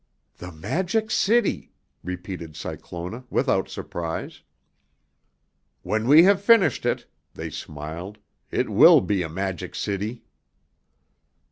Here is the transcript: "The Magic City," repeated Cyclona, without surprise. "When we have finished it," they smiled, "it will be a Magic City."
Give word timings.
"The 0.39 0.51
Magic 0.51 1.11
City," 1.11 1.73
repeated 2.03 2.55
Cyclona, 2.55 3.23
without 3.29 3.69
surprise. 3.69 4.41
"When 5.83 6.07
we 6.07 6.23
have 6.23 6.41
finished 6.41 6.87
it," 6.87 7.05
they 7.35 7.51
smiled, 7.51 8.17
"it 8.49 8.67
will 8.67 9.01
be 9.01 9.21
a 9.21 9.29
Magic 9.29 9.75
City." 9.75 10.23